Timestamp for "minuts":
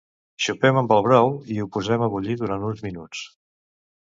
2.87-3.25